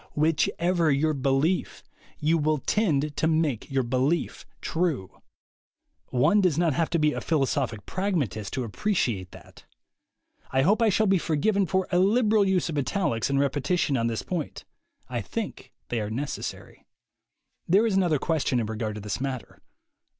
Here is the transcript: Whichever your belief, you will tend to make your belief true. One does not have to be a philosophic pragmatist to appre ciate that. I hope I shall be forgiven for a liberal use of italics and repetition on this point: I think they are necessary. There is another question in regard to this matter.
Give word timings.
Whichever 0.15 0.89
your 0.89 1.13
belief, 1.13 1.83
you 2.17 2.39
will 2.39 2.57
tend 2.57 3.15
to 3.15 3.27
make 3.27 3.69
your 3.69 3.83
belief 3.83 4.47
true. 4.59 5.21
One 6.07 6.41
does 6.41 6.57
not 6.57 6.73
have 6.73 6.89
to 6.89 6.97
be 6.97 7.13
a 7.13 7.21
philosophic 7.21 7.85
pragmatist 7.85 8.51
to 8.53 8.67
appre 8.67 8.93
ciate 8.95 9.29
that. 9.29 9.65
I 10.49 10.63
hope 10.63 10.81
I 10.81 10.89
shall 10.89 11.05
be 11.05 11.19
forgiven 11.19 11.67
for 11.67 11.87
a 11.91 11.99
liberal 11.99 12.43
use 12.47 12.67
of 12.67 12.79
italics 12.79 13.29
and 13.29 13.39
repetition 13.39 13.95
on 13.95 14.07
this 14.07 14.23
point: 14.23 14.65
I 15.07 15.21
think 15.21 15.71
they 15.89 16.01
are 16.01 16.09
necessary. 16.09 16.87
There 17.67 17.85
is 17.85 17.95
another 17.95 18.17
question 18.17 18.59
in 18.59 18.65
regard 18.65 18.95
to 18.95 19.01
this 19.01 19.21
matter. 19.21 19.61